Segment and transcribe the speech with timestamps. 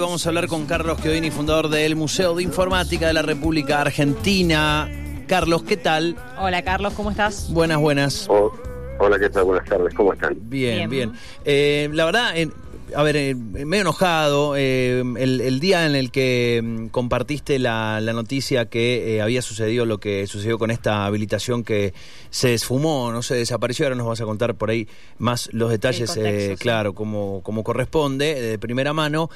[0.00, 4.88] Vamos a hablar con Carlos Chiodini, fundador del Museo de Informática de la República Argentina.
[5.26, 6.14] Carlos, ¿qué tal?
[6.38, 7.52] Hola Carlos, ¿cómo estás?
[7.52, 8.26] Buenas, buenas.
[8.30, 8.52] Oh,
[9.00, 9.42] hola, ¿qué tal?
[9.42, 10.36] Buenas tardes, ¿cómo están?
[10.42, 11.10] Bien, bien.
[11.10, 11.12] Bien.
[11.44, 12.48] Eh, la verdad, eh,
[12.94, 14.56] a ver, eh, medio enojado.
[14.56, 19.42] eh, el, el día en el que mm, compartiste la, la noticia que eh, había
[19.42, 21.94] sucedido lo que sucedió con esta habilitación que
[22.30, 23.86] se esfumó, no sé, desapareció.
[23.86, 24.88] Ahora nos vas a contar por ahí
[25.18, 26.62] más los detalles, contexto, eh, sí.
[26.62, 29.30] claro, como, como corresponde, de primera mano.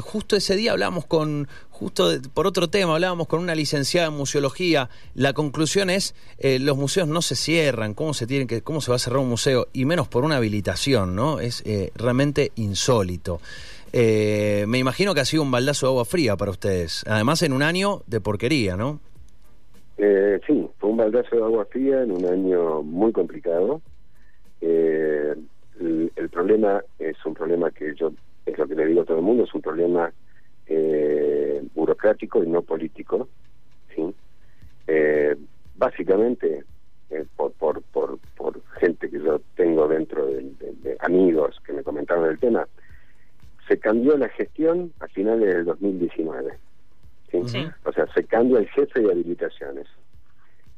[0.00, 4.88] Justo ese día hablamos con, justo por otro tema, hablábamos con una licenciada en museología.
[5.14, 8.90] La conclusión es, eh, los museos no se cierran, ¿cómo se tienen que, cómo se
[8.90, 9.66] va a cerrar un museo?
[9.72, 11.40] Y menos por una habilitación, ¿no?
[11.40, 13.40] Es eh, realmente insólito.
[13.92, 17.04] Eh, me imagino que ha sido un baldazo de agua fría para ustedes.
[17.06, 19.00] Además, en un año de porquería, ¿no?
[19.98, 23.82] Eh, sí, fue un baldazo de agua fría en un año muy complicado.
[24.60, 28.12] El, el problema es un problema que yo,
[28.46, 30.12] es lo que le digo a todo el mundo, es un problema
[30.66, 31.41] eh,
[31.74, 33.28] burocrático y no político.
[33.94, 34.14] ¿sí?
[34.86, 35.36] Eh,
[35.74, 36.64] básicamente,
[37.10, 41.72] eh, por, por, por, por gente que yo tengo dentro de, de- de amigos que
[41.72, 42.66] me comentaron el tema,
[43.68, 46.58] se cambió la gestión a finales del 2019.
[47.30, 47.40] ¿sí?
[47.46, 47.66] Sí.
[47.84, 49.86] O sea, se cambia el jefe de habilitaciones.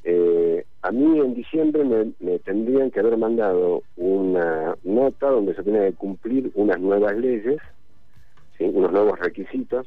[0.07, 5.63] Eh, a mí en diciembre me, me tendrían que haber mandado una nota donde se
[5.63, 7.59] tenía que cumplir unas nuevas leyes,
[8.59, 8.65] ¿sí?
[8.65, 9.87] unos nuevos requisitos,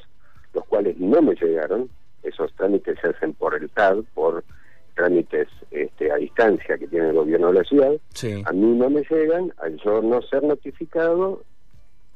[0.54, 1.90] los cuales no me llegaron.
[2.24, 4.44] Esos trámites se hacen por el TAD, por
[4.96, 7.94] trámites este, a distancia que tiene el gobierno de la ciudad.
[8.14, 8.44] Sí.
[8.46, 11.44] A mí no me llegan, al yo no ser notificado,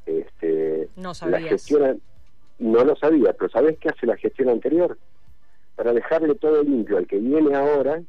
[0.04, 2.00] este, No la gestión
[2.58, 4.96] no lo sabía, pero ¿sabes qué hace la gestión anterior?
[5.76, 8.02] Para dejarle todo limpio al que viene ahora,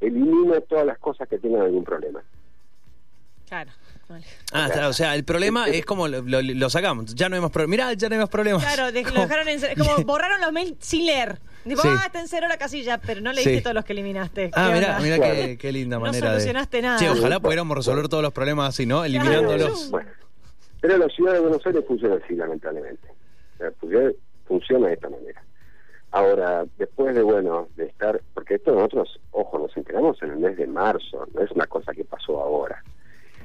[0.00, 2.22] elimina todas las cosas que tengan algún problema.
[3.48, 3.70] Claro.
[4.08, 4.24] Vale.
[4.52, 7.14] Ah, está, o sea, el problema es como lo, lo- lo sacamos.
[7.14, 7.70] Ya no hay más problemas.
[7.70, 8.62] Mirá, ya no hay más problemas.
[8.64, 11.38] Claro, de- lo dejaron en como borraron los mails sin leer.
[11.64, 11.88] Tipo, Sí.
[11.90, 13.62] ah, está en cero la casilla, pero no leíste Sí.
[13.62, 14.50] todos los que eliminaste.
[14.54, 15.34] Ah, ¿Qué mirá, mirá Claro.
[15.34, 16.34] qué, qué linda No manera de...
[16.36, 16.98] solucionaste nada.
[16.98, 19.04] Che, ojalá pudiéramos resolver todos los problemas así, ¿no?
[19.04, 19.90] Eliminándolos.
[19.90, 20.08] Bueno,
[20.80, 23.08] pero la ciudad de Buenos Aires funciona así, lamentablemente.
[23.58, 24.12] La ciudad
[24.46, 25.42] funciona de esta manera.
[26.10, 30.56] Ahora, después de, bueno, de estar, porque esto nosotros, ojo, nos enteramos en el mes
[30.56, 32.82] de marzo, no es una cosa que pasó ahora.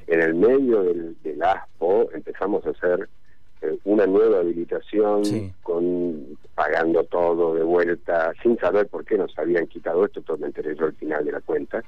[0.08, 3.08] En el medio del, del ASPO empezamos a hacer
[3.62, 5.52] eh, una nueva habilitación Sí.
[5.62, 10.48] con pagando todo de vuelta, sin saber por qué nos habían quitado esto, todo me
[10.48, 11.84] enteré yo al final de la cuenta.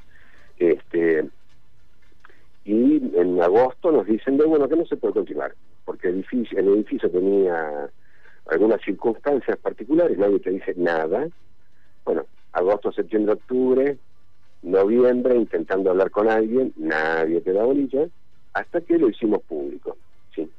[0.57, 1.25] Este,
[2.63, 5.53] y en agosto nos dicen de bueno que no se puede continuar
[5.83, 7.89] porque el edificio, el edificio tenía
[8.47, 11.27] algunas circunstancias particulares nadie te dice nada
[12.03, 13.97] bueno agosto septiembre octubre
[14.65, 18.07] noviembre intentando hablar con alguien nadie te da bolilla
[18.53, 19.97] hasta que lo hicimos público
[20.35, 20.49] sí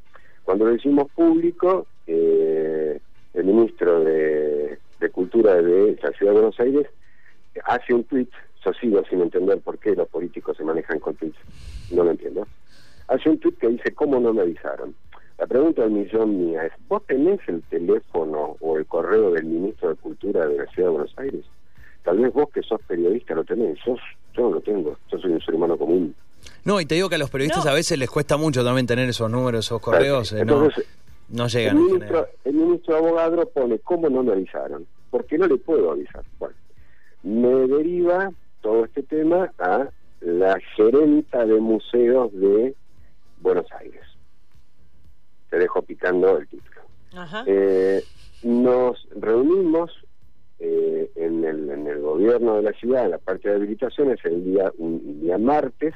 [0.44, 2.98] cuando lo hicimos público eh,
[3.34, 6.86] el ministro de, de cultura de la ciudad de Buenos Aires
[7.64, 8.28] hace un tweet
[8.64, 11.38] yo sigo sin entender por qué los políticos se manejan con tweets
[11.90, 12.46] no lo entiendo.
[13.08, 14.94] Hace un tweet que dice, ¿cómo no me avisaron?
[15.38, 19.90] La pregunta del millón mía es, ¿vos tenés el teléfono o el correo del ministro
[19.90, 21.44] de Cultura de la Ciudad de Buenos Aires?
[22.06, 23.96] Tal vez vos que sos periodista lo tenés, yo,
[24.32, 26.14] yo no lo tengo, yo soy un ser humano común.
[26.64, 27.70] No, y te digo que a los periodistas No.
[27.72, 30.32] a veces les cuesta mucho también tener esos números, esos correos.
[30.32, 30.86] eh, no, Entonces,
[31.30, 34.86] no el llegan en ministro, el ministro abogado pone, ¿cómo no me avisaron?
[35.10, 36.22] Porque no le puedo avisar.
[36.38, 36.54] Bueno,
[37.24, 38.30] me deriva
[38.62, 39.88] todo este tema a
[40.20, 42.72] la gerenta de museos de
[43.40, 44.02] Buenos Aires.
[45.50, 46.82] Te dejo picando el título.
[47.16, 47.42] Ajá.
[47.48, 48.04] Eh,
[48.44, 49.90] nos reunimos
[50.58, 54.44] eh, en, el, en el gobierno de la ciudad, en la parte de habilitaciones, el
[54.44, 55.94] día, un día martes,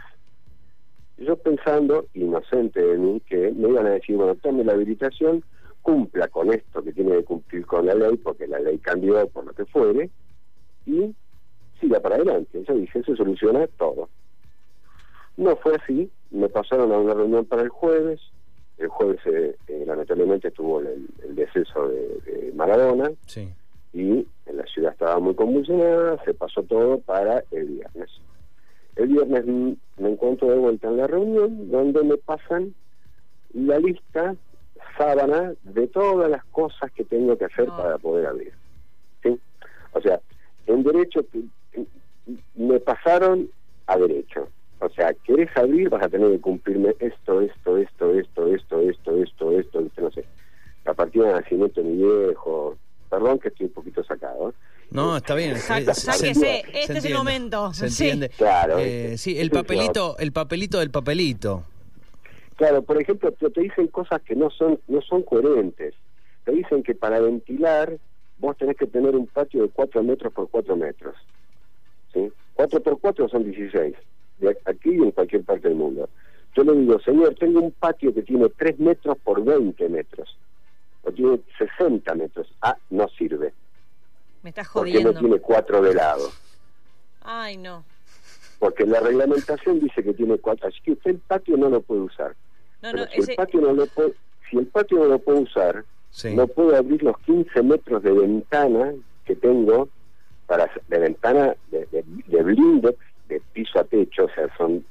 [1.19, 5.45] yo pensando, inocente de mí, que me iban a decir, bueno, tome la habilitación,
[5.83, 9.47] cumpla con esto que tiene que cumplir con la ley, porque la ley cambió por
[9.47, 10.11] lo que fuere,
[10.87, 11.15] y
[11.81, 12.63] siga para adelante.
[12.67, 14.09] Yo dije, se soluciona todo.
[15.37, 18.21] No fue así, me pasaron a una reunión para el jueves,
[18.79, 23.49] el jueves eh, eh, lamentablemente estuvo el, el deceso de, de Maradona Sí.
[23.93, 28.11] Y en la ciudad estaba muy convulsionada, se pasó todo para el viernes.
[28.97, 29.45] El viernes
[29.99, 32.75] me encuentro de vuelta en la reunión donde me pasan
[33.53, 34.35] la lista
[34.99, 37.77] sábana de todas las cosas que tengo que hacer No.
[37.77, 38.53] para poder abrir.
[39.23, 39.39] ¿Sí?
[39.93, 40.21] O sea,
[40.67, 41.25] en derecho
[42.55, 43.49] me pasaron
[43.87, 44.49] a derecho.
[44.81, 49.17] O sea, querés abrir, vas a tener que cumplirme esto, esto, esto, esto, esto, esto,
[49.23, 50.25] esto, esto, esto, no sé.
[50.85, 52.77] La partida de nacimiento de mi viejo.
[53.11, 54.51] Perdón que estoy un poquito sacado.
[54.51, 54.53] ¿eh?
[54.93, 55.57] No, está bien.
[55.57, 57.75] Se- se- sáquese, se este es el momento.
[57.75, 58.05] Se Sí.
[58.05, 58.29] entiende.
[58.31, 59.19] Claro, Eh, ¿viste?
[59.19, 61.65] sí, el papelito, el papelito del papelito.
[62.57, 65.95] Claro, por ejemplo, te, te dicen cosas que no son no son coherentes.
[66.47, 67.97] dicen que para ventilar
[68.39, 71.15] vos tenés que tener un patio de 4 metros por 4 metros.
[72.13, 72.29] ¿sí?
[72.55, 73.95] 4 por 4 son 16,
[74.39, 76.09] de aquí y en cualquier parte del mundo.
[76.57, 80.37] Yo le digo, señor, tengo un patio que tiene 3 metros por 20 metros,
[81.03, 82.53] o tiene 60 metros.
[82.63, 83.53] Ah, no sirve,
[84.43, 85.13] Me estás porque jodiendo.
[85.13, 86.31] no tiene 4 de lado.
[87.23, 87.85] Ay, no.
[88.59, 92.03] Porque la reglamentación dice que tiene 4, así que usted el patio no lo puede
[92.03, 92.31] usar.
[92.83, 94.15] No, Pero no, si ese- el patio no lo puede,
[94.51, 96.35] si el patio no lo puede usar, Sí.
[96.35, 98.93] no puedo abrir los 15 metros de ventana
[99.25, 99.89] que tengo
[100.47, 102.99] para de ventana de, de, de blindex
[103.29, 104.85] de piso a techo, o sea, son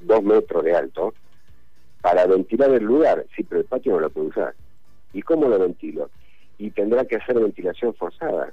[0.00, 1.12] dos metros de alto,
[2.00, 3.26] para ventilar el lugar.
[3.36, 4.54] Sí, pero el patio no lo puedo usar.
[5.16, 6.10] ¿Y cómo lo ventilo?
[6.58, 8.52] Y tendrá que hacer ventilación forzada.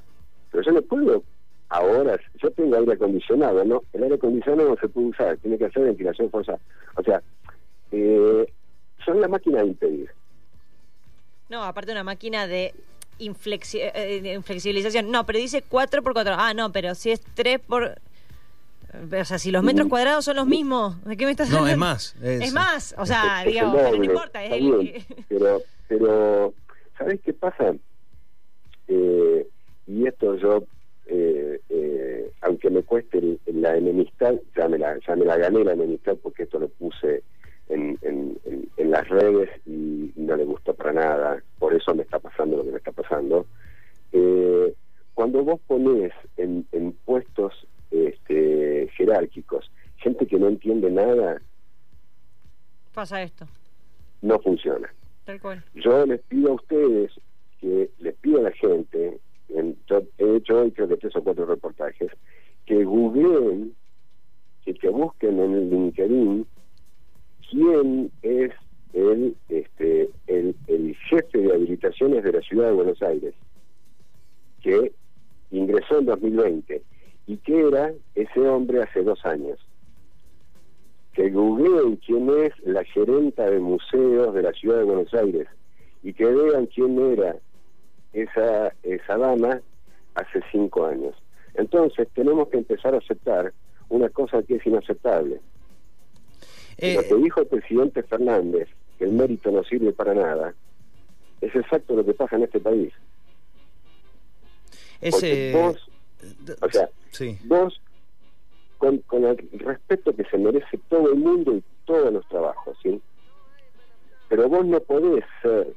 [0.49, 1.23] Pero yo no puedo
[1.67, 3.83] ahora, yo tengo aire acondicionado, ¿no?
[3.91, 6.59] El aire acondicionado no se puede usar, tiene que hacer ventilación forzada.
[6.95, 7.21] O sea,
[7.91, 8.45] eh,
[9.03, 10.09] son la máquina de impedir.
[11.49, 12.73] No, aparte una máquina de,
[13.19, 15.11] inflexi- eh, de inflexibilización.
[15.11, 16.33] No, pero dice 4 por 4.
[16.37, 17.95] Ah, no, pero si es 3 por...
[19.19, 21.71] O sea, si los metros cuadrados son los mismos, ¿de qué me estás No, hablando?
[21.73, 22.15] es más.
[22.21, 24.43] Es, Es más, o sea, digamos, pero no importa.
[24.43, 25.72] Es el- pero, pero, ¿sabés qué
[27.43, 27.75] pasa?
[28.87, 29.47] Eh,
[29.87, 30.63] y esto yo,
[31.07, 35.63] eh, eh, aunque me cueste el- la enemistad, ya me la, ya me la gané
[35.63, 37.23] la enemistad porque esto lo puse
[37.67, 42.19] en, en, en- las redes y no le gustó para nada, por eso me está
[42.19, 43.47] pasando lo que me está pasando.
[44.11, 44.73] Eh,
[45.15, 47.53] cuando vos ponés en, en puestos
[47.89, 51.41] este, jerárquicos gente que no entiende nada,
[52.93, 53.47] Pasa esto,
[72.43, 73.33] ciudad de Buenos Aires,
[74.61, 74.93] que
[75.51, 76.83] ingresó en 2020,
[77.27, 79.59] y que era ese hombre hace dos años
[81.13, 85.47] que googleen quién es la gerenta de museos de la ciudad de Buenos Aires
[86.01, 87.37] y que vean quién era
[88.13, 89.61] esa, esa dama
[90.15, 91.15] hace cinco años.
[91.53, 93.53] Entonces tenemos que empezar a aceptar
[93.89, 95.39] una cosa que es inaceptable.
[96.77, 98.67] Eh, lo que dijo el presidente Fernández,
[98.97, 100.55] que el mérito no sirve para nada,
[101.43, 102.93] es exacto lo que pasa en este país.
[105.01, 105.89] Ese, vos,
[106.61, 107.37] o sea, sí.
[107.43, 107.81] vos,
[108.77, 113.01] con, con el respeto que se merece todo el mundo y todos los trabajos, ¿sí?
[114.29, 115.73] Pero vos no podés ser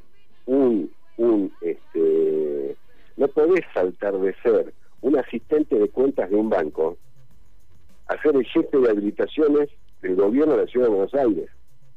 [0.47, 2.77] un, un, este,
[3.17, 6.97] no podés saltar de ser un asistente de cuentas de un banco
[8.07, 9.69] a ser el jefe de habilitaciones
[10.03, 11.51] del gobierno de la Ciudad de Buenos Aires.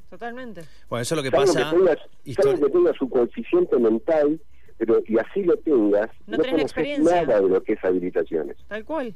[0.10, 0.62] Totalmente.
[0.90, 1.70] Bueno, eso es lo que Salvo pasa.
[1.72, 4.42] que tengas, histori- salvo que tengas su coeficiente mental,
[4.78, 7.22] pero y así lo tengas, No no, tenés conoces experiencia.
[7.26, 8.58] nada de lo que es habilitaciones.
[8.68, 9.14] Tal cual.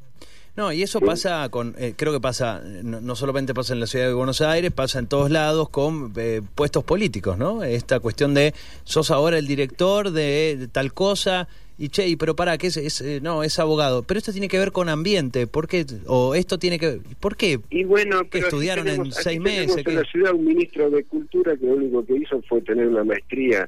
[0.56, 1.06] No, y eso Sí.
[1.06, 4.40] pasa con, eh, creo que pasa, no, no solamente pasa en la ciudad de Buenos
[4.42, 7.64] Aires, pasa en todos lados con eh, puestos políticos, ¿no?
[7.64, 8.54] Esta cuestión de,
[8.84, 11.48] sos ahora el director de, de tal cosa,
[11.80, 14.48] y che, y pero para, que es, es, eh, no, es abogado, pero esto tiene
[14.48, 15.88] que ver con ambiente, ¿por qué?
[16.06, 17.60] O esto tiene que, ¿por qué?
[17.72, 19.92] Y bueno, pero estudiaron en tenemos- seis meses, En ¿qué?
[19.94, 23.68] la ciudad un ministro de Cultura que lo único que hizo fue tener una maestría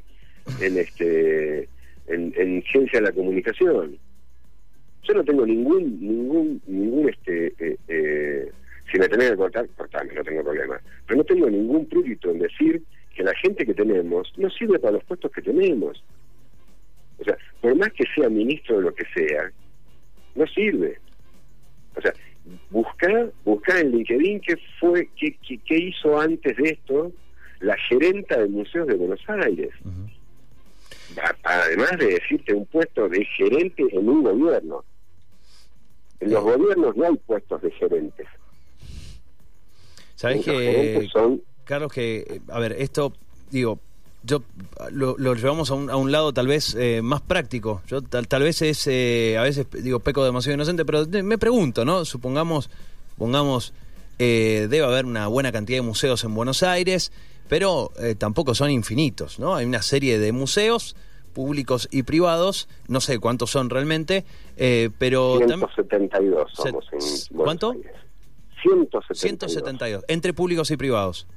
[0.62, 1.68] en este
[2.08, 3.98] en, en ciencia de la comunicación.
[5.08, 8.52] Yo no tengo ningún ningún ningún este eh, eh,
[8.92, 10.80] si me tenés que cortar, cortame, no tengo problema.
[11.06, 12.84] Pero no tengo ningún prurito en decir
[13.16, 16.04] que la gente que tenemos no sirve para los puestos que tenemos.
[17.18, 19.52] O sea, por más que sea ministro de lo que sea,
[20.36, 21.00] no sirve.
[21.96, 22.14] O sea,
[22.70, 27.12] buscar buscar en LinkedIn qué fue qué, qué, qué hizo antes de esto
[27.62, 29.72] la gerenta de museos de Buenos Aires.
[31.44, 34.84] Además de decirte un puesto de gerente en un gobierno.
[36.20, 38.28] En los gobiernos no hay puestos de gerentes.
[40.16, 43.12] ¿Sabés que, son Carlos, que, a ver, esto,
[43.52, 43.80] digo,
[44.24, 44.44] yo
[44.92, 47.82] lo, lo llevamos a un, a un lado tal vez eh, más práctico.
[47.88, 51.86] Yo tal, tal vez es, eh, a veces digo, peco demasiado inocente, pero me pregunto,
[51.86, 52.06] ¿no?
[52.06, 52.70] Supongamos,
[53.18, 53.74] pongamos,
[54.18, 57.12] eh, debe haber una buena cantidad de museos en Buenos Aires,
[57.48, 59.56] pero eh, tampoco son infinitos, ¿no?
[59.56, 60.96] Hay una serie de museos
[61.36, 64.26] públicos y privados, no sé cuántos son realmente,
[64.58, 67.72] eh, pero también 172 somos en Buenos ¿cuánto?
[67.74, 67.92] Aires.
[68.64, 69.20] 172.
[69.20, 71.28] 172, entre públicos y privados.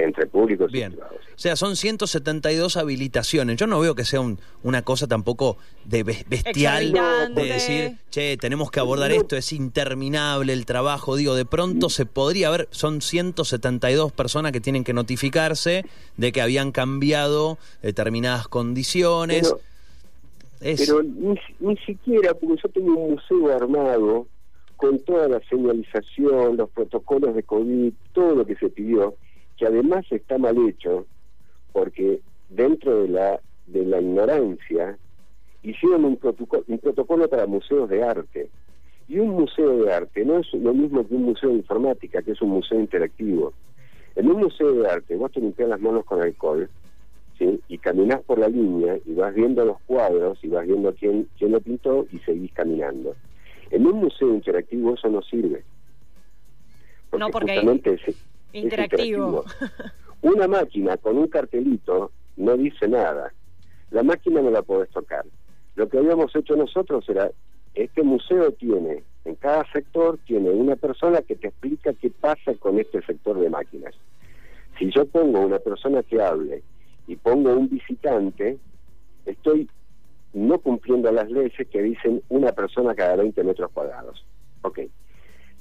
[0.00, 0.92] Entre públicos Bien.
[0.92, 1.16] y privados.
[1.34, 3.56] O sea, son 172 habilitaciones.
[3.56, 6.92] Yo no veo que sea un- una cosa tampoco de bes- bestial
[7.34, 9.16] de decir, che, tenemos que abordar No.
[9.16, 11.16] esto, es interminable el trabajo.
[11.16, 15.84] Digo, de pronto se podría ver, son 172 personas que tienen que notificarse
[16.16, 19.42] de que habían cambiado determinadas condiciones.
[19.48, 19.60] Pero-
[20.60, 24.26] es, Pero ni, ni siquiera, porque yo tengo un museo armado
[24.76, 29.14] con toda la señalización, los protocolos de COVID, todo lo que se pidió,
[29.58, 31.06] que además está mal hecho,
[31.72, 34.96] porque dentro de la, de la ignorancia
[35.62, 38.48] hicieron un protocolo, un protocolo para museos de arte.
[39.08, 42.32] Y un museo de arte no es lo mismo que un museo de informática, que
[42.32, 43.52] es un museo interactivo.
[44.14, 46.68] En un museo de arte vos te limpias las manos con alcohol,
[47.38, 47.60] ¿sí?
[47.68, 51.52] y caminás por la línea y vas viendo los cuadros y vas viendo quién, quién
[51.52, 53.16] lo pintó y seguís caminando.
[53.70, 55.64] En un museo interactivo eso no sirve.
[57.16, 57.98] No, porque justamente
[58.52, 59.44] Interactivo.
[60.22, 63.32] Una máquina con un cartelito no dice nada.
[63.90, 65.24] La máquina no la podés tocar.
[65.76, 67.30] Lo que habíamos hecho nosotros era,
[67.74, 72.78] este museo tiene, en cada sector tiene una persona que te explica qué pasa con
[72.78, 73.94] este sector de máquinas.
[74.78, 76.62] Si yo pongo una persona que hable
[77.06, 78.58] y pongo un visitante,
[79.26, 79.68] estoy
[80.32, 84.24] no cumpliendo las leyes que dicen una persona cada 20 metros cuadrados.
[84.62, 84.80] Ok.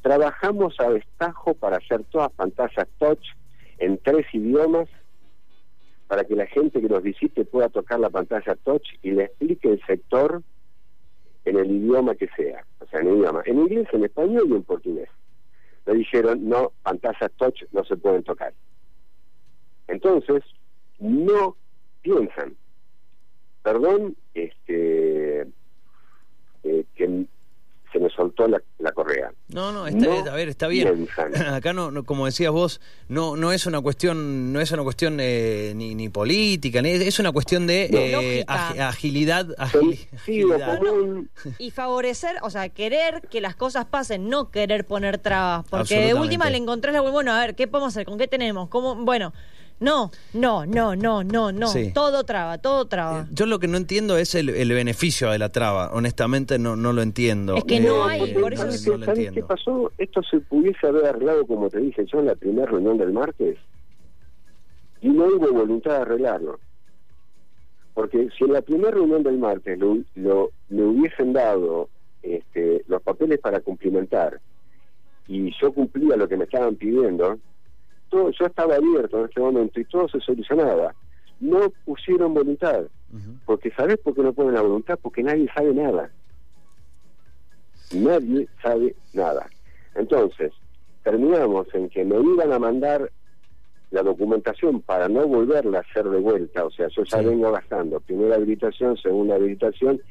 [0.01, 3.25] Trabajamos a destajo para hacer todas pantallas touch
[3.77, 4.87] en tres idiomas
[6.07, 9.69] para que la gente que nos visite pueda tocar la pantalla touch y le explique
[9.69, 10.41] el sector
[11.45, 14.53] en el idioma que sea, o sea, en el idioma, en inglés, en español y
[14.53, 15.09] en portugués.
[15.85, 18.53] Le dijeron, no, pantallas touch no se pueden tocar.
[19.87, 20.43] Entonces,
[20.99, 21.55] no
[22.01, 22.55] piensan.
[23.63, 25.41] Perdón, este,
[26.63, 27.25] eh, que
[28.17, 29.31] soltó la, la correa.
[29.47, 31.05] no, no, está, no a ver, está bien.
[31.07, 31.35] piensan.
[31.53, 35.19] Acá no, no, como decías vos, no, no es una cuestión, no es una cuestión
[35.21, 38.19] eh, ni, ni política, ni, es una cuestión de No.
[38.21, 40.79] eh, agilidad, agili- Sentido agilidad.
[40.79, 45.99] común, y favorecer, o sea, querer que las cosas pasen, no querer poner trabas, porque
[46.01, 48.05] de última le encontrás la bueno, a ver, ¿qué podemos hacer?
[48.05, 48.67] ¿Con qué tenemos?
[48.69, 48.95] ¿Cómo?
[48.95, 49.31] Bueno,
[49.79, 51.91] no, no, no, no, no, no, Sí.
[51.93, 53.27] todo traba, todo traba.
[53.31, 55.91] Yo lo que no entiendo es el, el beneficio de la traba.
[55.93, 57.55] Honestamente, no, no lo entiendo.
[57.55, 59.91] Es que no Eh, hay, por eso no, es- no ¿sabes lo ¿sabés qué pasó?
[59.97, 63.57] Esto se pudiese haber arreglado, como te dije yo, en la primera reunión del martes.
[65.01, 66.59] Y no hubo voluntad de arreglarlo.
[67.93, 71.89] Porque si en la primera reunión del martes lo, lo- le hubiesen dado
[72.21, 74.39] este, los papeles para cumplimentar
[75.27, 77.37] y yo cumplía lo que me estaban pidiendo,
[78.09, 80.93] todo, yo estaba abierto en este momento y todo se solucionaba.
[81.39, 82.81] No pusieron voluntad.
[83.13, 83.37] Ujú.
[83.45, 84.97] Porque ¿sabes por qué no ponen la voluntad?
[85.01, 86.11] Porque nadie sabe nada.
[87.93, 89.47] Nadie sabe nada.
[89.95, 90.51] Entonces,
[91.03, 93.11] terminamos en que me iban a mandar
[93.91, 96.65] la documentación para no volverla a hacer de vuelta.
[96.65, 97.25] O sea, yo ya Sí.
[97.25, 100.01] vengo gastando primera habilitación, segunda habilitación,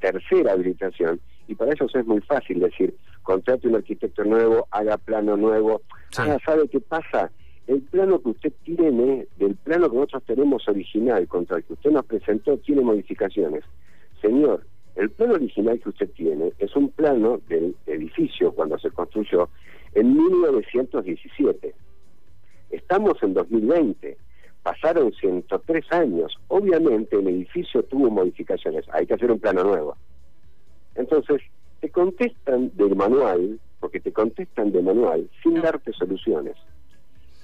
[0.00, 1.20] tercera habilitación.
[1.46, 5.82] Y para ellos es muy fácil decir, contrate un arquitecto nuevo, haga plano nuevo.
[6.10, 6.22] Sí.
[6.24, 7.30] Ah, ¿sabe qué pasa?
[7.66, 11.90] El plano que usted tiene, del plano que nosotros tenemos original, contra el que usted
[11.90, 13.64] nos presentó, tiene modificaciones.
[14.20, 19.50] Señor, el plano original que usted tiene es un plano del edificio cuando se construyó
[19.94, 21.74] en 1917.
[22.70, 24.16] Estamos en 2020.
[24.62, 26.38] Pasaron 103 años.
[26.48, 28.84] Obviamente el edificio tuvo modificaciones.
[28.92, 29.96] Hay que hacer un plano nuevo.
[30.94, 31.42] Entonces,
[31.80, 36.56] te contestan del manual, porque te contestan de manual, sin darte soluciones.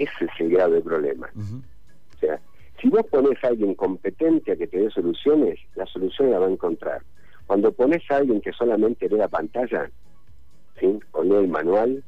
[0.02, 1.30] Ese es el grave problema.
[1.36, 2.40] O sea,
[2.80, 6.46] si vos pones a alguien competente a que te dé soluciones, la solución la va
[6.46, 7.02] a encontrar.
[7.46, 9.90] Cuando pones a alguien que solamente lee la pantalla,
[10.80, 10.98] ¿sí?
[11.12, 12.02] o lee el manual,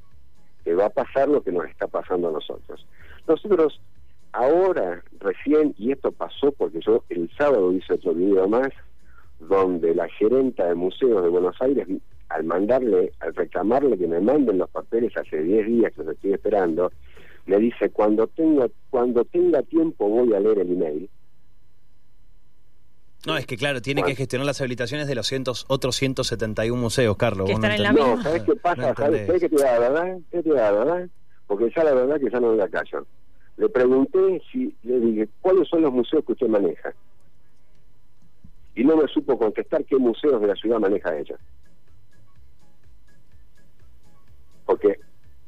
[0.64, 2.84] te va a pasar lo que nos está pasando a nosotros.
[3.28, 3.80] Nosotros
[4.32, 8.70] ahora, recién, y esto pasó porque yo el sábado hice otro video más,
[9.38, 11.86] donde la gerenta de museos de Buenos Aires,
[12.30, 16.32] al mandarle, al reclamarle que me manden los papeles hace 10 días que los estoy
[16.32, 16.90] esperando,
[17.46, 21.10] me dice, cuando tenga, cuando tenga tiempo voy a leer el email.
[23.26, 24.12] No, es que claro, tiene Bueno.
[24.12, 27.46] que gestionar las habilitaciones de los cientos, otros 171 museos, Carlos.
[27.46, 28.06] Que vos no están en la.
[28.16, 28.88] No, ¿sabes qué pasa?
[28.88, 29.26] No ¿Sabes, entendés.
[29.26, 30.18] ¿Sabes qué te da la verdad?
[30.30, 31.08] ¿Qué te da la verdad?
[31.46, 33.06] Porque ya la verdad que ya no me la callo.
[33.56, 36.92] Le pregunté si, le dije, ¿cuáles son los museos que usted maneja?
[38.74, 41.38] Y no me supo contestar qué museos de la ciudad maneja ella.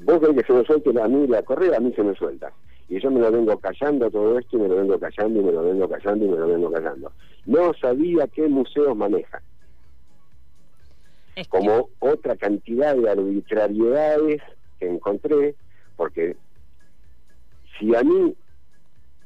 [0.07, 2.53] Vos querés que se me suelte a mí la correa, a mí se me suelta.
[2.89, 5.53] Y yo me lo vengo callando todo esto y me lo vengo callando y me
[5.53, 7.13] lo vengo callando y me lo vengo callando.
[7.45, 9.43] No sabía qué museos maneja
[11.35, 14.41] Es que- como otra cantidad de arbitrariedades
[14.79, 15.57] que encontré,
[15.97, 16.37] porque
[17.79, 18.35] si a mí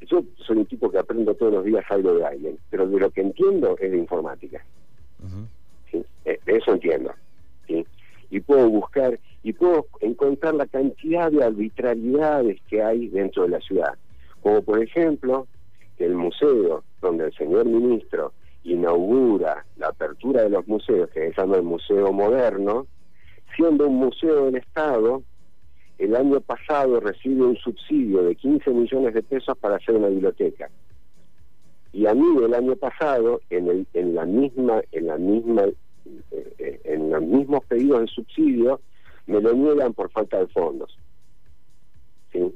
[0.03, 3.11] yo soy un tipo que aprendo todos los días algo de alguien, pero de lo
[3.11, 4.65] que entiendo es de informática.
[5.91, 6.03] ¿sí?
[6.25, 7.13] Eh, de eso entiendo.
[7.67, 7.87] ¿sí?
[8.31, 9.83] Y puedo buscar y puedo
[10.31, 13.95] encontrar la cantidad de arbitrariedades que hay dentro de la ciudad.
[14.43, 15.47] Como por ejemplo,
[15.99, 18.33] el museo donde el señor ministro
[18.63, 22.87] inaugura la apertura de los museos, que se llama el Museo Moderno,
[23.57, 25.23] siendo un museo del Estado,
[25.99, 30.71] el año pasado recibe un subsidio de 15 millones de pesos para hacer una biblioteca.
[31.93, 36.55] Y a mí el año pasado, en, el, en la misma, en la misma, eh,
[36.59, 38.81] eh, en los mismos pedidos de subsidio,
[39.31, 40.99] me lo niegan por falta de fondos.
[42.33, 42.53] ¿Sí?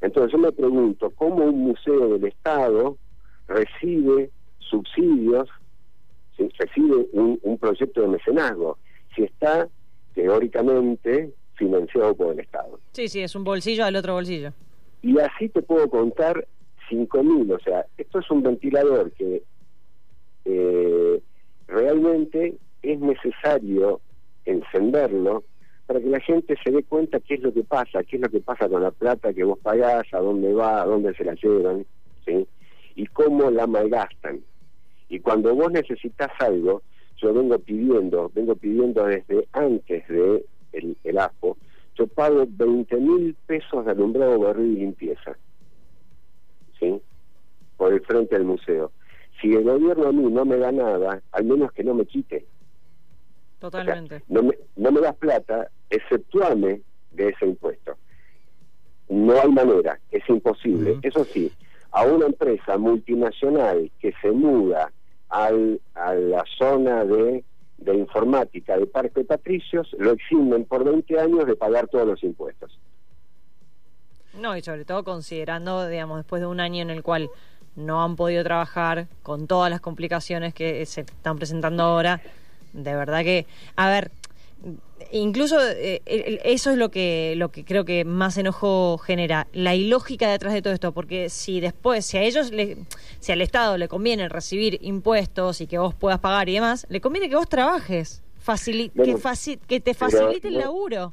[0.00, 2.96] Entonces yo me pregunto, ¿cómo un museo del Estado
[3.48, 5.48] recibe subsidios,
[6.58, 8.78] recibe un, un proyecto de mecenazgo,
[9.14, 9.68] si está
[10.14, 12.78] teóricamente financiado por el Estado?
[12.92, 14.52] Sí, sí, es un bolsillo al otro bolsillo.
[15.02, 16.46] Y así te puedo contar
[16.88, 19.42] 5.000, o sea, esto es un ventilador que
[20.44, 21.22] eh,
[21.66, 24.00] realmente es necesario
[24.44, 25.42] encenderlo
[25.86, 28.28] para que la gente se dé cuenta qué es lo que pasa, qué es lo
[28.28, 31.34] que pasa con la plata que vos pagás, a dónde va, a dónde se la
[31.34, 31.86] llevan,
[32.24, 32.46] ¿sí?
[32.96, 34.40] y cómo la malgastan.
[35.08, 36.82] Y cuando vos necesitas algo,
[37.18, 41.56] yo vengo pidiendo, vengo pidiendo desde antes de el, el AFO,
[41.94, 45.36] yo pago 20 mil pesos de alumbrado, barrio y limpieza,
[46.78, 47.00] ¿sí?
[47.76, 48.90] Por el frente del museo.
[49.40, 52.46] Si el gobierno a mí no me da nada, al menos que no me quite.
[53.70, 54.22] Totalmente.
[54.28, 56.82] no, me, no me das plata, exceptuame
[57.12, 57.96] de ese impuesto.
[59.08, 60.98] No hay manera, es imposible.
[61.02, 61.52] Eso sí,
[61.92, 64.92] a una empresa multinacional que se muda
[65.28, 67.44] al, a la zona de,
[67.78, 72.78] de informática de Parque Patricios, lo eximen por 20 años de pagar todos los impuestos.
[74.34, 77.30] No, y sobre todo considerando, digamos, después de un año en el cual
[77.74, 82.20] no han podido trabajar con todas las complicaciones que se están presentando ahora,
[82.76, 84.10] de verdad que, a ver,
[85.10, 86.00] incluso eh,
[86.44, 90.62] eso es lo que lo que creo que más enojo genera la ilógica detrás de
[90.62, 92.78] todo esto porque si después si a ellos le,
[93.20, 97.00] si al Estado le conviene recibir impuestos y que vos puedas pagar y demás le
[97.00, 101.12] conviene que vos trabajes facili Bueno, que, faci que te facilite el laburo.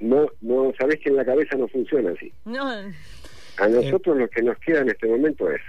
[0.00, 2.32] No, no, sabés que en la cabeza no funciona así.
[2.44, 2.70] no.
[3.58, 5.62] A nosotros lo que nos queda en este momento es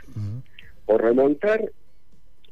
[0.88, 1.72] o remontar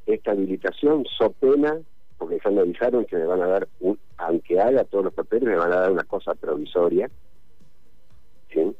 [0.06, 1.78] esta habilitación so pena,
[2.18, 5.50] porque ya me avisaron que me van a dar, un, aunque haga todos los papeles,
[5.50, 7.10] me van a dar una cosa provisoria,
[8.52, 8.76] ¿sí?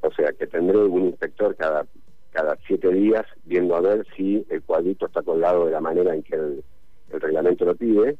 [0.00, 1.86] O sea, que tendré un inspector cada
[2.32, 6.22] cada siete días viendo a ver si el cuadrito está colgado de la manera en
[6.22, 6.64] que el,
[7.10, 8.16] reglamento lo pide,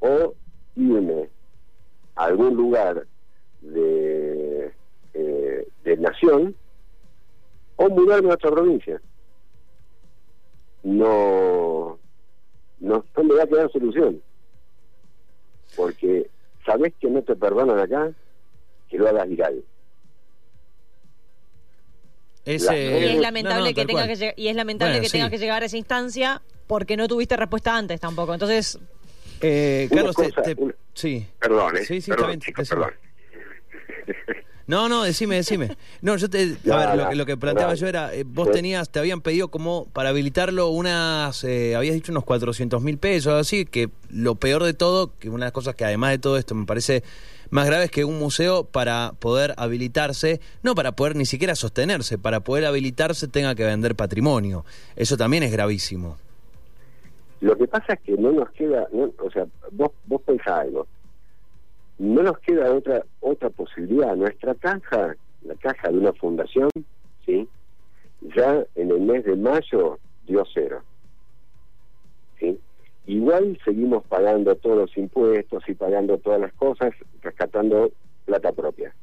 [0.00, 0.34] o
[0.74, 1.28] irme
[2.16, 3.06] a algún lugar
[3.60, 4.72] de,
[5.12, 6.56] eh, de nación
[7.76, 8.98] o mudarme a otra provincia.
[10.82, 11.98] No,
[12.80, 14.22] no, no me va a quedar solución.
[15.76, 16.28] Porque
[16.64, 18.10] sabes que no te perdonan acá,
[18.88, 19.64] que lo hagas viral.
[22.44, 24.08] Es, La- eh, y es lamentable no, que tenga cual.
[24.08, 25.30] que lleg- y es lamentable Bueno, que tengas sí.
[25.32, 28.78] que llegar a esa instancia porque no tuviste respuesta antes tampoco entonces
[29.42, 31.26] Eh, Carlos, te- cosa, te- una- sí.
[31.38, 31.80] Perdón, ¿eh?
[31.80, 32.90] Sí, sí, está perdón, chicos, perdón.
[34.68, 35.76] No, no, decime, decime.
[36.02, 36.56] No, yo te.
[36.70, 38.14] A ver, lo, que- lo que planteaba yo era.
[38.14, 41.42] eh, vos tenías, te habían pedido como para habilitarlo unas.
[41.42, 43.64] eh, habías dicho unos 400 mil pesos, así.
[43.64, 46.54] Que lo peor de todo, que una de las cosas que además de todo esto
[46.54, 47.02] me parece
[47.50, 52.18] más grave es que un museo para poder habilitarse, no para poder ni siquiera sostenerse,
[52.18, 54.66] para poder habilitarse tenga que vender patrimonio.
[54.96, 56.18] Eso también es gravísimo.
[57.40, 60.86] Lo que pasa es que no nos queda, no- o sea, vos, vos pensás algo,
[61.98, 64.16] no nos queda otra otra posibilidad.
[64.16, 66.70] Nuestra caja, la caja de una fundación,
[67.26, 67.48] ¿sí?
[68.20, 70.82] ya en el mes de mayo dio cero.
[72.38, 72.58] ¿sí?
[73.06, 77.90] Igual seguimos pagando todos los impuestos y pagando todas las cosas, rescatando
[78.24, 78.94] plata propia.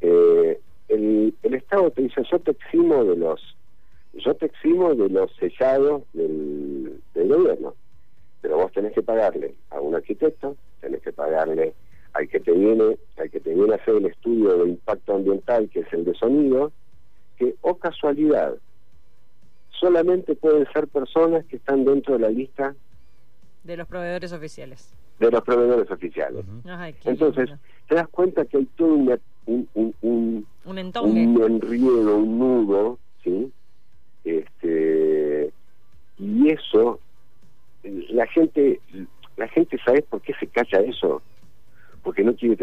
[0.00, 3.40] Eh, el, el Estado te dice, yo te eximo de los
[4.12, 7.74] yo te eximo de los sellados del, del gobierno,
[8.40, 11.74] pero vos tenés que pagarle a un arquitecto, tenés que pagarle
[12.12, 15.68] al que te viene, al que te viene a hacer el estudio de impacto ambiental,
[15.70, 16.72] que es el de sonido,
[17.36, 18.56] que, o casualidad,
[19.78, 22.74] solamente pueden ser personas que están dentro de la lista
[23.62, 26.44] de los proveedores oficiales de los proveedores oficiales.
[26.66, 27.62] Ay, Entonces, lindo.
[27.88, 32.38] te das cuenta que hay todo una- un, un, un, un entongue un enriedo, un
[32.38, 32.95] nudo,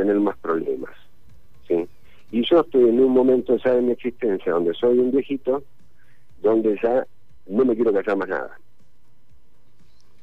[0.04, 0.92] tener más problemas,
[1.66, 1.88] ¿sí?
[2.32, 5.64] Y yo estoy en un momento ya de mi existencia donde soy un viejito,
[6.42, 7.08] donde ya
[7.48, 8.60] no me quiero callar más nada.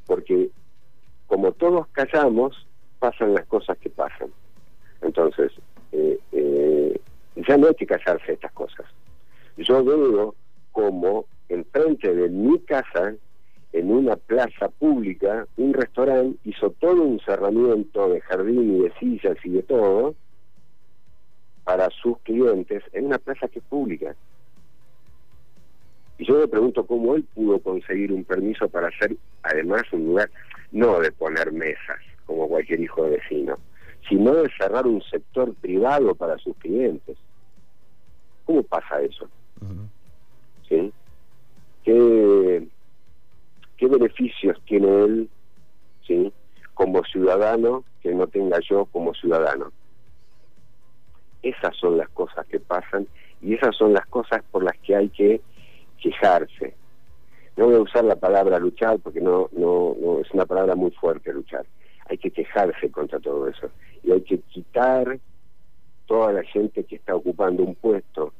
[0.06, 0.50] Porque
[1.26, 2.66] como todos callamos,
[2.98, 4.30] pasan las cosas que pasan.
[5.00, 5.50] Entonces,
[5.92, 7.00] eh, eh,
[7.36, 8.84] ya no hay que callarse estas cosas.
[9.56, 10.34] Yo veo
[10.72, 13.14] como enfrente de mi casa,
[13.72, 19.36] en una plaza pública, un restaurante hizo todo un cerramiento de jardín y de sillas
[19.44, 20.14] y de todo
[21.64, 24.16] para sus clientes en una plaza que es pública.
[26.18, 30.30] Y yo me pregunto cómo él pudo conseguir un permiso para hacer además un lugar,
[30.72, 33.56] no de poner mesas, como cualquier hijo de vecino,
[34.08, 37.16] sino de cerrar un sector privado para sus clientes.
[38.44, 39.28] ¿Cómo pasa eso?
[40.68, 40.92] ¿Sí?
[41.84, 41.92] ¿Qué,
[43.80, 45.30] ¿Qué beneficios tiene él
[46.06, 46.30] ¿sí?
[46.74, 49.72] como ciudadano que no tenga yo como ciudadano?
[51.42, 53.06] Esas son las cosas que pasan
[53.40, 55.40] y esas son las cosas por las que hay que
[55.98, 56.74] quejarse.
[57.56, 60.90] No voy a usar la palabra luchar porque no, no, no es una palabra muy
[60.90, 61.64] fuerte luchar.
[62.10, 63.70] Hay que quejarse contra todo eso
[64.02, 65.18] y hay que quitar
[66.04, 68.34] toda la gente que está ocupando un puesto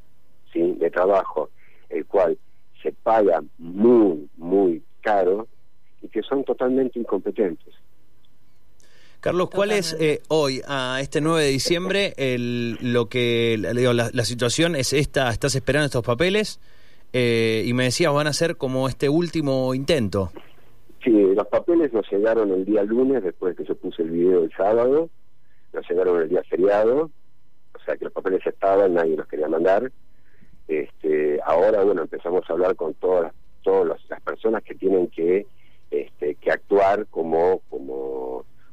[0.53, 0.75] ¿sí?
[0.75, 1.49] de trabajo,
[1.89, 2.37] el cual
[2.83, 5.49] se paga muy, muy caro
[6.03, 7.75] y que son totalmente incompetentes.
[9.21, 14.25] Carlos, ¿cuál es eh, hoy, a este 9 de diciembre, el, lo que la, la,
[14.25, 15.31] situación es esta?
[15.31, 16.59] ¿Estás esperando estos papeles?
[17.13, 20.31] Eh, y me decías, van a ser como este último intento.
[21.05, 24.53] Sí, los papeles nos llegaron el día lunes, después que se puso el video el
[24.53, 25.11] sábado,
[25.73, 27.11] nos llegaron el día feriado,
[27.75, 29.91] o sea que los papeles estaban, nadie los quería mandar.
[30.69, 35.47] Este, ahora, bueno, empezamos a hablar con todas, todas las personas que tienen que,
[35.91, 37.63] este, que actuar como,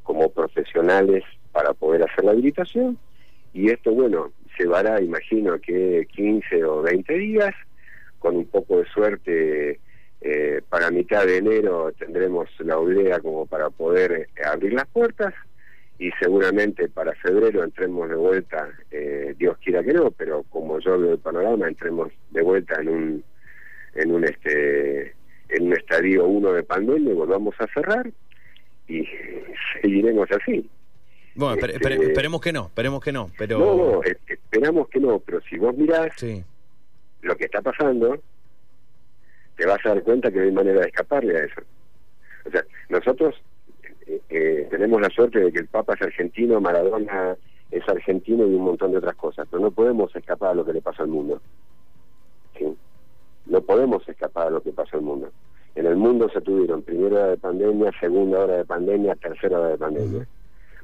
[0.03, 2.97] como profesionales para poder hacer la habilitación.
[3.53, 7.53] Y esto, bueno, llevará, imagino que 15 o 20 días,
[8.19, 9.79] con un poco de suerte
[10.21, 15.33] eh, para mitad de enero tendremos la idea como para poder eh, abrir las puertas.
[15.99, 20.99] Y seguramente para febrero entremos de vuelta, eh, Dios quiera que no, pero como yo
[20.99, 23.23] veo el panorama, entremos de vuelta en un
[23.95, 25.15] en un este
[25.49, 28.09] en un estadio 1 de pandemia volvamos a cerrar
[28.87, 29.05] y
[29.81, 30.69] seguiremos así.
[31.35, 31.75] Bueno, este,
[32.07, 33.59] esperemos que no, esperemos que no, pero...
[33.59, 36.11] No, no, esperamos que no, pero si vos mirás
[37.21, 38.19] lo que está pasando,
[39.55, 41.61] te vas a dar cuenta que no hay manera de escaparle a eso.
[42.45, 43.35] O sea, nosotros
[44.07, 47.35] eh, eh, tenemos la suerte de que el Papa es argentino, Maradona
[47.69, 50.73] es argentino y un montón de otras cosas, pero no podemos escapar a lo que
[50.73, 51.41] le pasa al mundo.
[52.57, 52.65] ¿sí?
[53.49, 55.29] No podemos escapar a lo que pasa al mundo.
[55.75, 59.69] En el mundo se tuvieron primera hora de pandemia, segunda hora de pandemia, tercera hora
[59.69, 60.27] de pandemia.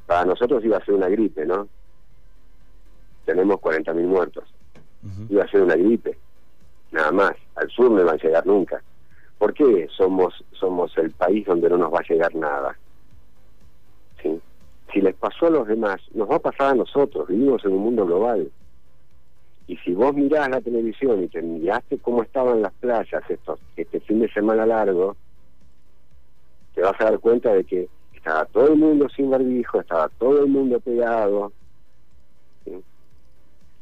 [0.05, 1.67] Para nosotros iba a ser una gripe, ¿no?
[3.25, 4.43] Tenemos 40.000 muertos.
[5.29, 6.17] Iba a ser una gripe,
[6.91, 7.35] nada más.
[7.55, 8.81] Al sur no va a llegar nunca.
[9.37, 12.77] ¿Por qué somos, somos el país donde no nos va a llegar nada?
[14.21, 14.39] ¿Sí?
[14.93, 17.27] Si les pasó a los demás, nos va a pasar a nosotros.
[17.27, 18.49] Vivimos en un mundo global.
[19.67, 23.99] Y si vos mirás la televisión y te miraste cómo estaban las playas estos, este
[24.01, 25.15] fin de semana largo,
[26.75, 30.43] te vas a dar cuenta de que estaba todo el mundo sin barbijo, estaba todo
[30.43, 31.51] el mundo pegado.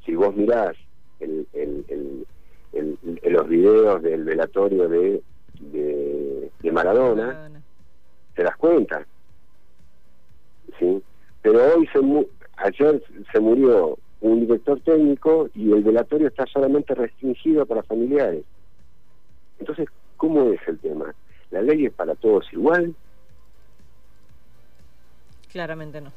[0.06, 0.76] Si vos mirás
[1.20, 2.26] el, el,
[3.24, 5.22] los videos del velatorio de,
[5.60, 7.52] de, Maradona,
[8.36, 9.06] te das cuenta.
[10.80, 11.04] ¿sí?
[11.41, 12.00] Pero hoy, se
[12.58, 18.44] ayer se murió un director técnico y el velatorio está solamente restringido para familiares.
[19.60, 21.14] Entonces, ¿cómo es el tema?
[21.50, 22.96] ¿La ley es para todos igual?
[25.52, 26.12] Claramente no.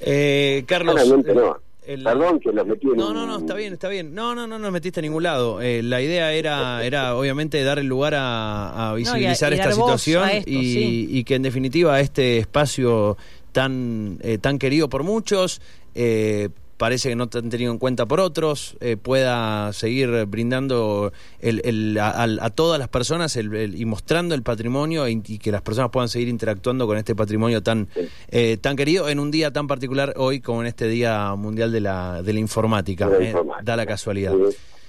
[0.00, 0.94] Eh, Carlos.
[0.94, 1.56] Claramente no.
[1.96, 4.14] Perdón que los metí en No, no, no, está bien, está bien.
[4.14, 5.62] No, no, no nos metiste a ningún lado.
[5.62, 11.34] Eh, la idea era, era obviamente dar el lugar a, visibilizar esta situación y, que
[11.36, 13.16] en definitiva este espacio
[13.52, 15.62] tan, eh, tan querido por muchos,
[15.94, 21.12] eh, parece que no te han tenido en cuenta por otros, eh, pueda seguir brindando
[21.40, 26.28] el, a, todas las personas y mostrando el patrimonio y, que las personas puedan seguir
[26.28, 27.88] interactuando con este patrimonio tan,
[28.30, 31.80] eh, tan querido en un día tan particular hoy como en este Día Mundial de
[31.80, 33.10] la, de la Informática.
[33.20, 34.32] Eh, da la casualidad.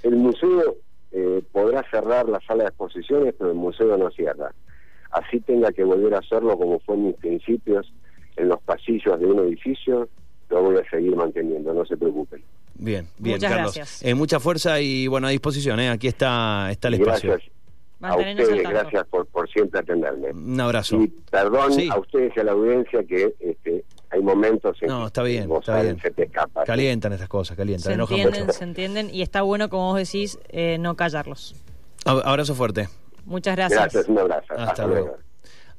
[0.04, 0.78] el museo
[1.52, 4.54] podrá cerrar la sala de exposiciones, pero el museo no cierra.
[5.10, 7.91] Así tenga que volver a hacerlo como fue en mis principios,
[8.36, 10.08] en los pasillos de un edificio,
[10.49, 12.41] lo a seguir manteniendo, no se preocupen.
[12.75, 13.75] Bien, bien, Muchas Carlos.
[13.75, 14.03] Gracias.
[14.03, 15.89] Eh, mucha fuerza y bueno, a disposición, ¿eh?
[15.89, 17.31] aquí está, está el espacio.
[17.31, 17.51] Gracias.
[18.01, 20.31] A ustedes, gracias por, siempre atenderme.
[20.31, 21.01] Un abrazo.
[21.01, 25.21] Y perdón a ustedes y a la audiencia que este, hay momentos en no, está
[25.21, 25.99] bien, que está bien.
[26.01, 26.63] se te escapa.
[26.63, 27.93] Calientan estas cosas, calientan.
[27.93, 31.55] Se entienden, se entienden y está bueno, como vos decís, eh, no callarlos.
[32.05, 32.88] Abrazo fuerte.
[33.25, 33.81] Muchas gracias.
[33.81, 34.53] Gracias, un abrazo.
[34.57, 35.17] Hasta, luego.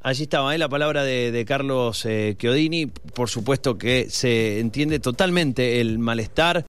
[0.02, 0.58] Allí estaba ¿eh?
[0.58, 2.86] la palabra de, de Carlos eh, Chiodini.
[2.86, 6.58] Por supuesto que se entiende totalmente el malestar.